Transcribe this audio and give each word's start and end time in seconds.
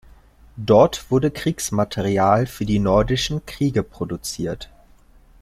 Dort 0.57 1.11
wurde 1.11 1.29
Kriegsmaterial 1.29 2.47
für 2.47 2.65
die 2.65 2.79
Nordischen 2.79 3.45
Kriege 3.45 3.83
produziert. 3.83 4.71